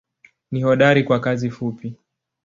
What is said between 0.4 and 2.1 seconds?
Ni hodari kwa kazi fupi.